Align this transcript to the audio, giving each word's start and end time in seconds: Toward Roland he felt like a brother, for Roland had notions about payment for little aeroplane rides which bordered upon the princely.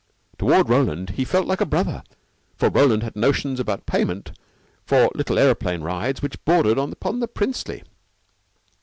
Toward 0.39 0.67
Roland 0.67 1.11
he 1.11 1.23
felt 1.23 1.45
like 1.45 1.61
a 1.61 1.65
brother, 1.67 2.01
for 2.57 2.69
Roland 2.69 3.03
had 3.03 3.15
notions 3.15 3.59
about 3.59 3.85
payment 3.85 4.31
for 4.83 5.11
little 5.13 5.37
aeroplane 5.37 5.83
rides 5.83 6.23
which 6.23 6.43
bordered 6.43 6.79
upon 6.79 7.19
the 7.19 7.27
princely. 7.27 7.83